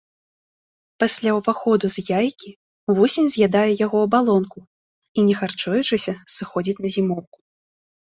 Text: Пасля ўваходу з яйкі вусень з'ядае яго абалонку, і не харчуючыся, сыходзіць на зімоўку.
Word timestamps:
Пасля 1.01 1.31
ўваходу 1.39 1.85
з 1.95 2.03
яйкі 2.19 2.49
вусень 2.99 3.29
з'ядае 3.35 3.71
яго 3.85 3.97
абалонку, 4.07 4.59
і 5.17 5.27
не 5.27 5.35
харчуючыся, 5.43 6.13
сыходзіць 6.37 6.77
на 6.87 6.93
зімоўку. 6.97 7.37